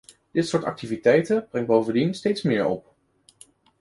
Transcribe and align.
Dit 0.31 0.47
soort 0.47 0.63
activiteiten 0.63 1.47
brengt 1.49 1.67
bovendien 1.67 2.13
steeds 2.15 2.41
meer 2.41 2.65
op. 2.65 2.93